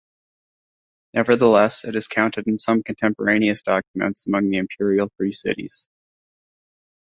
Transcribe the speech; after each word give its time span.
Nevertheless, 1.13 1.85
it 1.85 1.95
is 1.95 2.07
counted 2.07 2.47
in 2.47 2.57
some 2.57 2.81
contemporaneous 2.81 3.61
documents 3.61 4.25
among 4.25 4.49
the 4.49 4.57
Imperial 4.57 5.09
Free 5.15 5.31
Cities. 5.31 5.89